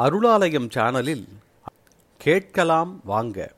அருளாலயம் 0.00 0.68
சேனலில் 0.68 1.28
கேட்கலாம் 2.16 3.00
வாங்க. 3.04 3.56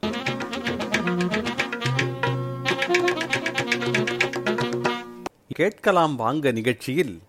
கேட்கலாம் 5.48 6.16
வாங்க 6.16 6.50
நிகழ்ச்சியில் 6.50 7.20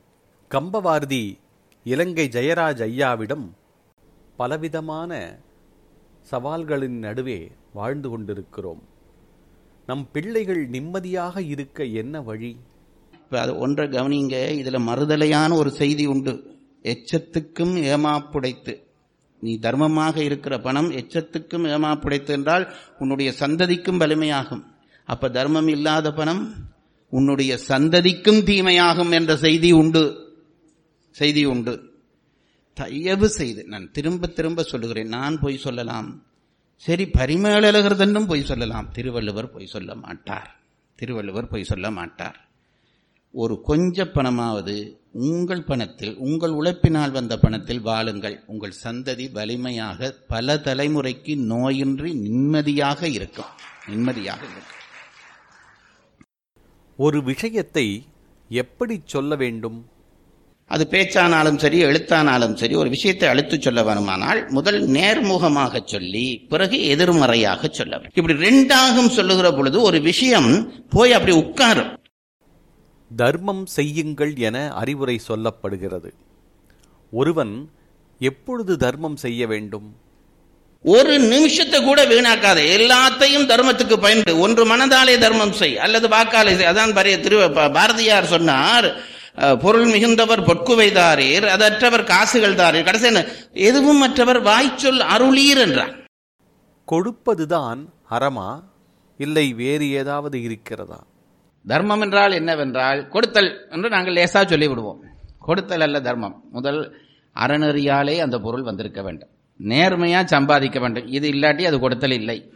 கம்பவாரதி 0.51 1.37
இலங்கை 1.83 2.29
ஜெயராஜ் 2.31 2.83
ஐயாவிடம் 2.89 3.49
பலவிதமான 4.35 5.39
சவால்களின் 6.31 6.99
நடுவே 6.99 7.51
வாழ்ந்து 7.73 8.09
கொண்டிருக்கிறோம். 8.09 8.81
நம் 9.85 10.07
பிள்ளைகள் 10.11 10.67
நிம்மதியாக 10.67 11.41
இருக்க 11.41 11.83
என்ன 11.83 12.21
வழி? 12.21 12.59
இப்போ 13.11 13.41
அது 13.41 13.57
ஒன்றை 13.57 13.87
கவனிங்க 13.87 14.49
இதில் 14.49 14.87
மறுதலையான 14.87 15.53
ஒரு 15.53 15.71
செய்தி 15.71 16.05
உண்டு. 16.05 16.51
எச்சத்துக்கும் 16.83 17.75
ஏமாப்புடைத்து. 17.93 18.82
நீ 19.43 19.57
தர்மமாக 19.57 20.17
இருக்கிற 20.17 20.57
பணம் 20.57 20.91
எச்சத்துக்கும் 20.91 21.67
ஏமாப்புடைத்து 21.67 22.27
என்றால் 22.27 22.75
உன்னுடைய 22.99 23.33
சந்ததிக்கும் 23.39 23.97
வலிமையாகும். 23.97 24.63
அப்ப 25.05 25.29
தர்மம் 25.29 25.67
இல்லாத 25.67 26.13
பணம் 26.13 26.53
உன்னுடைய 27.09 27.59
சந்ததிக்கும் 27.67 28.43
தீமையாகும் 28.43 29.11
என்ற 29.11 29.37
செய்தி 29.37 29.71
உண்டு. 29.71 30.33
செய்தி 31.11 31.45
உண்டு. 31.45 32.01
தயவு 32.73 33.29
செய்து 33.29 33.63
நான் 33.63 33.91
திரும்ப 33.91 34.27
திரும்ப 34.27 34.63
சொல்லுகிறேன் 34.63 35.07
நான் 35.07 35.39
பொய் 35.39 35.57
சொல்லலாம். 35.57 36.23
சரி 36.75 37.05
பரிமேலழகர்தன்னும் 37.05 38.27
பொய் 38.27 38.43
சொல்லலாம். 38.43 38.91
திருவள்ளுவர் 38.91 39.51
பொய் 39.51 39.65
சொல்ல 39.65 39.95
மாட்டார். 39.95 40.59
திருவள்ளுவர் 40.95 41.47
பொய் 41.47 41.63
சொல்ல 41.63 41.91
மாட்டார். 41.91 42.52
ஒரு 43.41 43.61
கொஞ்ச 43.61 44.03
பணமாவது 44.03 44.73
உங்கள் 45.27 45.63
பணத்தில் 45.63 46.17
உங்கள் 46.17 46.51
உழைப்பினால் 46.51 47.11
வந்த 47.11 47.37
பணத்தில் 47.37 47.81
வாழுங்கள். 47.81 48.35
உங்கள் 48.47 48.73
சந்ததி 48.83 49.25
வலிமையாக 49.31 50.09
பல 50.27 50.55
தலைமுறைக்கு 50.55 51.33
நோயின்றி 51.53 52.11
நிம்மதியாக 52.25 53.07
இருக்கும். 53.07 53.49
நிம்மதியாக 53.87 54.41
இருக்கும். 54.43 54.79
ஒரு 56.95 57.23
விஷயத்தை 57.23 58.05
எப்படி 58.49 58.97
சொல்ல 59.05 59.35
வேண்டும்? 59.35 59.79
அது 60.67 60.87
பேச்சானாலும் 60.91 61.57
சரி 61.57 61.83
எழுத்தானாலும் 61.83 62.53
சரி 62.53 62.75
ஒரு 62.75 62.89
விஷயத்தை 62.89 63.29
அழுத்து 63.29 63.61
சொல்ல 63.61 63.81
வேணுமானால் 63.81 64.49
முதல் 64.49 64.79
நேர்முகமாக 64.89 65.81
சொல்லி 65.85 66.25
பிறகு 66.53 66.77
எதிர்மறையாக 66.85 67.67
சொல்ல 67.71 68.01
இப்படி 68.13 68.37
ரெண்டாகும் 68.47 69.11
சொல்லுகிற 69.17 69.51
பொழுது 69.51 69.81
ஒரு 69.81 70.01
விஷயம் 70.01 70.51
போய் 70.89 71.13
அப்படி 71.13 71.35
உட்காரும். 71.37 71.91
தர்மம் 73.21 73.65
செய்யுங்கள் 73.77 74.33
என 74.47 74.57
அறிவுரை 74.81 75.15
சொல்லப்படுகிறது. 75.27 76.09
ஒருவன் 77.11 77.53
எப்பொழுது 78.29 78.73
தர்மம் 78.83 79.17
செய்ய 79.23 79.47
வேண்டும்? 79.53 79.87
ஒரு 80.85 81.13
நிமிஷத்தை 81.33 81.79
கூட 81.83 81.99
வீணாக்காத. 82.11 82.59
எல்லாத்தையும் 82.77 83.49
தர்மத்துக்கு 83.51 83.95
பயன்படு. 84.05 84.33
ஒன்று 84.45 84.63
மனதாலே 84.71 85.15
தர்மம் 85.25 85.55
செய் 85.59 85.79
அல்லது 85.85 86.07
வாக்காலே 86.15 86.53
செய். 86.57 86.71
அதான் 86.71 86.95
பரிய 86.97 87.15
திரு 87.25 87.37
பாரதியார் 87.77 88.31
சொன்னார் 88.33 88.87
பொருள் 89.61 89.87
மிகுந்தவர் 89.91 90.45
பொற்குவைதாரீர் 90.47 91.45
அதற்றவர் 91.53 92.03
காசுகள் 92.11 92.59
தாரீர். 92.59 92.87
கடைசி? 92.87 93.09
எதுவும் 93.69 94.01
மற்றவர் 94.03 94.39
வாய்ச்சொல் 94.49 95.01
அருளீர் 95.15 95.61
என்றார். 95.65 95.93
கொடுப்பதுதான் 96.87 97.81
அறமா? 98.15 98.49
இல்லை 99.19 99.47
வேறு 99.61 99.85
ஏதாவது 100.01 100.37
இருக்கிறதா? 100.47 100.99
தர்மம் 101.67 102.01
என்றால் 102.01 102.31
என்னவென்றால் 102.31 103.07
கொடுத்தல் 103.07 103.67
என்று 103.69 103.89
நாங்கள் 103.89 104.13
லேசாக 104.13 104.57
சொல்லிவிடுவோம். 104.57 104.99
கொடுத்தல் 105.39 105.81
அல்ல 105.81 106.01
தர்மம். 106.01 106.43
முதல் 106.51 106.95
அறநெறியாலே 107.35 108.17
அந்த 108.17 108.39
பொருள் 108.39 108.61
வந்திருக்க 108.61 109.01
வேண்டும். 109.01 109.29
நேர்மையாக 109.57 110.27
சம்பாதிக்க 110.27 110.79
வேண்டும். 110.79 111.07
இது 111.07 111.29
இல்லாட்டி 111.29 111.61
அது 111.61 111.79
கொடுத்தல் 111.79 112.11
இல்லை. 112.11 112.51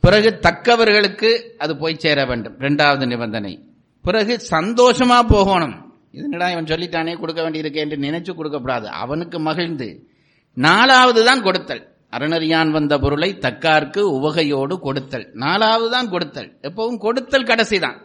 பிறகு 0.00 0.38
தக்கவர்களுக்கு 0.42 1.50
அது 1.58 1.76
போய் 1.76 1.98
சேர 1.98 2.24
வேண்டும். 2.24 2.58
ரெண்டாவது 2.58 3.06
நிபந்தனை. 3.06 3.68
பிறகு 4.02 4.40
சந்தோஷமா 4.50 5.28
போகணும். 5.28 5.94
இதனடா 6.12 6.50
இவன் 6.50 6.64
சொல்லிட்டானே 6.64 7.18
கொடுக்க 7.18 7.42
வேண்டியிருக்கேன் 7.42 7.90
என்று 7.90 7.96
நினைச்சு 7.96 8.34
கொடுக்கக்கூடாது 8.34 8.88
அவனுக்கு 8.88 9.40
மகிழ்ந்து. 9.40 10.08
நாலாவது 10.54 11.24
தான் 11.24 11.42
கொடுத்தல். 11.42 11.93
அறநறியான் 12.14 12.70
வந்த 12.70 12.98
பொருளை 12.98 13.30
தக்கார்க்கு 13.34 14.02
உவகையோடு 14.18 14.78
கொடுத்தல். 14.78 15.26
நாலாவது 15.34 15.90
தான் 15.90 16.10
கொடுத்தல். 16.10 16.50
எப்பவும் 16.62 16.98
கொடுத்தல் 16.98 17.44
கடைசிதான். 17.44 17.98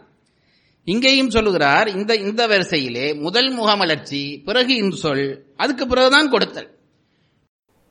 இங்கேயும் 0.84 1.30
சொல்லுகிறார் 1.30 1.88
இந்த 1.88 2.12
இந்த 2.14 2.46
வரிசையிலே 2.46 3.06
முதல் 3.20 3.50
முகமலர்ச்சி 3.58 4.42
பிறகு 4.44 4.74
இன்சொல் 4.82 5.24
அதுக்கு 5.56 5.86
பிறகுதான் 5.86 6.30
கொடுத்தல். 6.30 6.68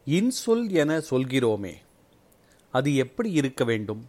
இன்சொல் 0.07 0.65
என 0.71 1.01
சொல்கிறோமே 1.11 1.73
அது 2.71 2.95
எப்படி 2.95 3.31
இருக்க 3.31 3.63
வேண்டும்? 3.63 4.01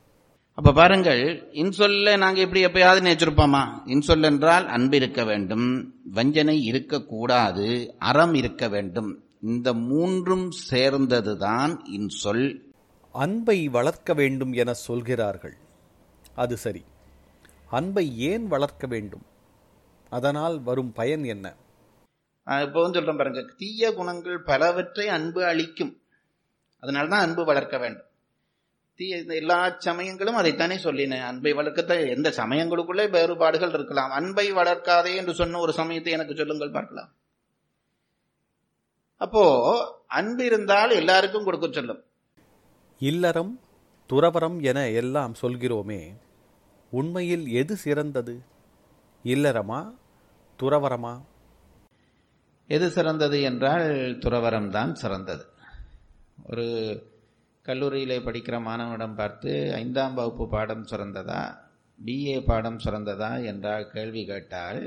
அப்ப 0.58 0.72
பாருங்கள் 0.72 1.22
இன்சொல்ல 1.52 2.16
நாங்க 2.18 2.40
எப்படி 2.40 2.64
எப்பயாவது 2.64 3.00
நினைச்சிருப்போமா? 3.06 3.62
இன்சொல் 3.86 4.22
என்றால் 4.22 4.66
அன்பு 4.66 4.96
இருக்க 4.96 5.24
வேண்டும் 5.24 5.66
வஞ்சனை 6.12 6.56
இருக்கக்கூடாது 6.62 7.94
அறம் 7.98 8.34
இருக்க 8.34 8.68
வேண்டும். 8.68 9.10
இந்த 9.42 9.72
மூன்றும் 9.72 10.50
சேர்ந்ததுதான் 10.70 11.80
இன்சொல். 11.84 12.60
அன்பை 13.12 13.68
வளர்க்க 13.68 14.14
வேண்டும் 14.14 14.52
என 14.52 14.72
சொல்கிறார்கள். 14.72 15.56
அது 16.34 16.56
சரி. 16.56 16.84
அன்பை 17.70 18.18
ஏன் 18.18 18.46
வளர்க்க 18.46 18.86
வேண்டும்? 18.86 19.22
அதனால் 20.10 20.62
வரும் 20.62 20.92
பயன் 20.92 21.24
என்ன? 21.24 21.54
இப்பவும் 22.46 22.94
சொல்றேன் 22.94 23.16
பாருங்க. 23.16 23.44
தீய 23.56 23.94
குணங்கள் 23.94 24.42
பலவற்றை 24.42 25.08
அன்பு 25.08 25.44
அளிக்கும். 25.44 26.02
அதனால்தான் 26.80 27.20
அன்பு 27.20 27.44
வளர்க்க 27.44 27.78
வேண்டும். 27.78 28.06
தீய 28.94 29.24
எல்லா 29.26 29.74
சமயங்களும் 29.78 30.36
அதைத்தானே 30.36 30.76
சொல்லினேன் 30.76 31.20
அன்பை 31.20 31.52
வளர்க்கத்த 31.52 32.08
எந்த 32.08 32.30
சமயங்களுக்குள்ளே 32.36 33.10
வேறுபாடுகள் 33.10 33.72
இருக்கலாம். 33.72 34.10
அன்பை 34.10 34.52
வளர்க்காதே 34.52 35.16
என்று 35.16 35.34
சொன்ன 35.34 35.58
ஒரு 35.58 35.72
சமயத்தை 35.72 36.12
எனக்கு 36.12 36.34
சொல்லுங்கள் 36.34 36.70
பார்க்கலாம். 36.70 37.12
அப்போ 39.20 39.42
அன்பு 40.06 40.44
இருந்தால் 40.44 40.90
எல்லாருக்கும் 40.90 41.44
கொடுக்க 41.44 41.66
சொல்லும். 41.70 42.00
இல்லறம் 43.00 43.52
துறவரம் 44.10 44.58
என 44.62 44.78
எல்லாம் 45.00 45.34
சொல்கிறோமே 45.42 46.00
உண்மையில் 46.92 47.44
எது 47.60 47.76
சிறந்தது? 47.76 48.34
இல்லறமா 49.24 49.80
துறவரமா 50.58 51.14
எது 52.70 52.90
சிறந்தது 52.90 53.42
என்றால் 53.42 53.88
துறவரம் 54.24 54.68
தான் 54.68 54.94
சிறந்தது. 54.94 55.44
ஒரு 56.46 56.66
கல்லூரியிலே 57.66 58.18
படிக்கிற 58.26 58.56
மாணவனிடம் 58.60 59.14
பார்த்து 59.14 59.52
ஐந்தாம் 59.74 60.14
வகுப்பு 60.14 60.48
பாடம் 60.48 60.84
சிறந்ததா? 60.90 61.40
பிஏ 62.00 62.36
பாடம் 62.44 62.78
சிறந்ததா? 62.84 63.30
என்றால் 63.44 63.90
கேள்வி 63.90 64.22
கேட்டால் 64.24 64.82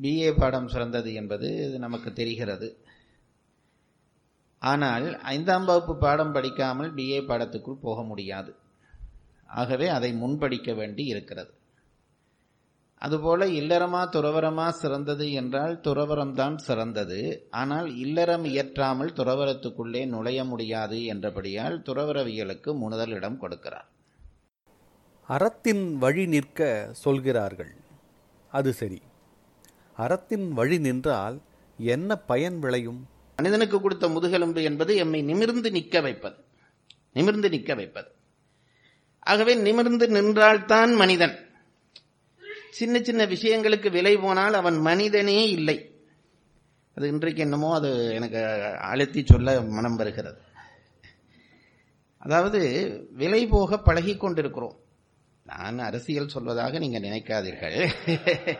பிஏ 0.00 0.38
பாடம் 0.38 0.68
சிறந்தது 0.68 1.14
என்பது 1.14 1.78
நமக்கு 1.78 2.12
தெரிகிறது. 2.12 2.68
ஆனால் 4.58 5.20
ஐந்தாம் 5.20 5.64
வகுப்பு 5.64 5.96
பாடம் 5.96 6.32
படிக்காமல் 6.32 6.94
பிஏ 6.94 7.20
பாடத்துக்குள் 7.20 7.82
போக 7.82 8.02
முடியாது. 8.02 8.56
ஆகவே 9.44 9.88
அதை 9.88 10.12
முன்படிக்க 10.12 10.74
வேண்டி 10.74 11.04
இருக்கிறது. 11.04 11.52
அதுபோல 12.94 13.46
இல்லறமா 13.46 14.00
துறவரமா 14.08 14.68
சிறந்தது 14.68 15.32
என்றால் 15.32 15.80
துறவரம் 15.80 16.32
தான் 16.32 16.58
சிறந்தது. 16.58 17.48
ஆனால் 17.50 17.96
இல்லறம் 17.96 18.44
இயற்றாமல் 18.44 19.12
துறவரத்துக்குள்ளே 19.12 20.06
நுழைய 20.06 20.44
முடியாது 20.44 21.04
என்றபடியால் 21.04 21.78
துறவரவியலுக்கு 21.78 22.74
முதலிடம் 22.74 23.40
கொடுக்கிறார். 23.40 23.88
அறத்தின் 25.28 25.96
வழி 25.96 26.26
நிற்க 26.26 26.88
சொல்கிறார்கள். 26.92 27.74
அது 28.52 28.72
சரி. 28.72 29.02
அறத்தின் 29.96 30.52
வழி 30.52 30.78
நின்றால் 30.78 31.40
என்ன 31.78 32.16
பயன் 32.16 32.58
விளையும்? 32.58 33.08
மனிதனுக்கு 33.36 33.80
கொடுத்த 33.80 34.08
முதுகெலும்பு 34.08 34.62
என்பது 34.62 34.96
எம்மை 34.96 35.22
நிமிர்ந்து 35.22 35.70
நிற்க 35.70 36.00
வைப்பது. 36.00 36.36
நிமிர்ந்து 37.12 37.48
நிற்க 37.48 37.74
வைப்பது. 37.74 38.08
ஆகவே 39.18 39.54
நிமிர்ந்து 39.54 40.08
நின்றால்தான் 40.08 40.94
மனிதன். 40.94 41.50
சின்ன 42.70 43.02
சின்ன 43.02 43.26
விஷயங்களுக்கு 43.26 43.90
விலை 43.90 44.16
போனால் 44.16 44.54
அவன் 44.54 44.76
மனிதனே 44.76 45.50
இல்லை. 45.50 45.94
அது 46.94 47.08
இன்றைக்கு 47.08 47.42
என்னமோ 47.42 47.74
அது 47.74 48.14
எனக்கு 48.14 48.46
அழுத்தி 48.78 49.22
சொல்ல 49.26 49.60
மனம் 49.60 49.96
வருகிறது. 49.96 50.40
அதாவது 52.18 52.90
விலை 53.12 53.46
போக 53.46 53.78
பழகி 53.78 54.16
கொண்டிருக்கிறோம். 54.16 54.76
நான் 55.44 55.78
அரசியல் 55.78 56.30
சொல்வதாக 56.34 56.78
நீங்கள் 56.78 57.00
நினைக்காதீர்கள். 57.00 57.92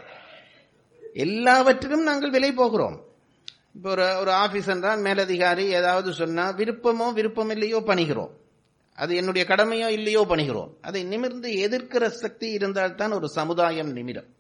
எல்லாவற்றிலும் 1.17 2.07
நாங்கள் 2.09 2.35
விலை 2.37 2.51
போகிறோம். 2.53 2.97
இப்போ 3.77 3.89
ஒரு 3.91 4.07
ஒரு 4.21 4.33
ஆபீஸ் 4.45 4.69
என்றால் 4.75 5.01
மேலதிகாரி 5.01 5.65
ஏதாவது 5.79 6.13
சொன்னா 6.13 6.45
விருப்பமோ 6.61 7.07
விருப்பம் 7.19 7.51
இல்லையோ 7.51 7.79
பணிகிறோம். 7.91 8.33
அது 8.99 9.13
என்னுடைய 9.17 9.45
கடமையோ 9.49 9.89
இல்லையோ 9.99 10.23
பணிகிறோம். 10.29 10.71
அதை 10.81 11.01
நிமிர்ந்து 11.05 11.51
எதிர்க்கிற 11.67 12.05
சக்தி 12.23 12.49
இருந்தால்தான் 12.51 13.13
ஒரு 13.13 13.29
சமுதாயம் 13.39 13.93
நிமிடம் 13.99 14.31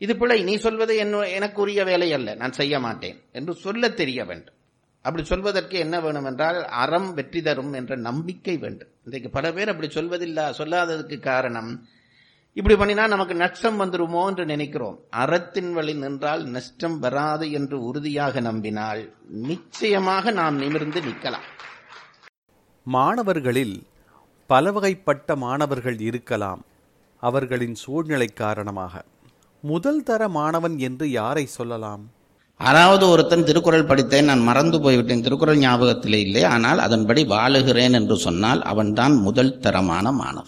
இது 0.00 0.12
பிள்ளை 0.16 0.36
நீ 0.42 0.54
சொல்வது 0.56 0.94
என்ன 0.96 1.24
எனக்குரிய 1.38 1.80
வேலை 1.84 2.08
அல்ல. 2.12 2.28
நான் 2.34 2.56
செய்ய 2.58 2.74
மாட்டேன் 2.78 3.18
என்று 3.32 3.52
சொல்ல 3.54 3.88
தெரிய 4.00 4.20
வேண்டும். 4.24 4.56
அப்படி 5.04 5.22
சொல்வதற்கு 5.24 5.76
என்ன 5.78 5.96
வேணும் 6.00 6.24
என்றால் 6.24 6.58
அறம் 6.82 7.10
வெற்றி 7.14 7.40
தரும் 7.42 7.72
என்ற 7.72 7.96
நம்பிக்கை 8.08 8.54
வேண்டும். 8.64 8.90
இன்றைக்கு 9.04 9.30
பல 9.30 9.52
பேர் 9.52 9.72
அப்படி 9.72 9.88
சொல்வதில்லை 9.98 10.44
சொல்லாததுக்கு 10.58 11.18
காரணம் 11.30 11.70
இப்படி 12.56 12.74
பண்ணினா 12.74 13.08
நமக்கு 13.08 13.34
நஷ்டம் 13.34 13.80
வந்துருமோ 13.80 14.26
என்று 14.26 14.46
நினைக்கிறோம். 14.46 14.98
அறத்தின் 15.10 15.72
வழி 15.72 15.94
நின்றால் 15.94 16.44
நஷ்டம் 16.44 16.98
வராது 16.98 17.50
என்று 17.50 17.84
உறுதியாக 17.84 18.40
நம்பினால் 18.40 19.14
நிச்சயமாக 19.26 20.30
நாம் 20.30 20.56
நிமிர்ந்து 20.56 21.00
நிற்கலாம். 21.00 21.48
மாணவர்களில் 22.82 23.82
பலவகைப்பட்ட 24.50 25.36
மாணவர்கள் 25.36 25.98
இருக்கலாம். 26.00 26.64
அவர்களின் 27.22 27.74
சூழ்நிலை 27.74 28.26
காரணமாக. 28.26 29.04
முதல் 29.60 30.02
தர 30.02 30.28
மாணவன் 30.28 30.78
என்று 30.78 31.10
யாரை 31.10 31.46
சொல்லலாம்? 31.46 32.02
யாராவது 32.60 33.08
ஒருத்தன் 33.08 33.44
திருக்குறள் 33.44 33.84
படித்தேன் 33.84 34.24
நான் 34.24 34.40
மறந்து 34.40 34.80
போய்விட்டேன். 34.80 35.22
திருக்குறள் 35.22 35.58
ஞாபகத்திலே 35.58 36.20
இல்லை. 36.20 36.44
ஆனால் 36.44 36.78
அதன்படி 36.78 37.24
வாழுகிறேன் 37.24 37.92
என்று 37.92 38.16
சொன்னால் 38.16 38.62
அவன்தான் 38.62 39.16
முதல் 39.16 39.58
தரமான 39.58 40.12
மாணவன். 40.12 40.42